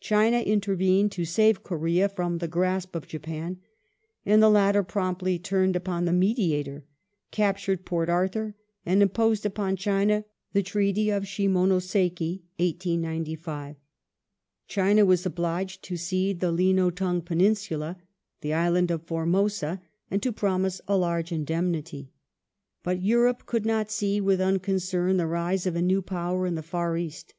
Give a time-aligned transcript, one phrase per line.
[0.00, 3.60] China intervened to save Korea from the grasp of ^^"^^^^ Japan,
[4.26, 6.84] and the latter promptly turned upon the mediator,
[7.30, 8.54] captured Port Arthur,
[8.84, 13.76] and imposed upon China the treaty of Shimonoseki (1895).
[14.68, 17.96] China was obliged to cede the Lino Tung peninsula,
[18.42, 22.10] the island of Formosa, and to promise a large indemnity.
[22.82, 26.62] But Europe could not see with unconcern the rise of a new Power in the
[26.62, 27.32] Far East.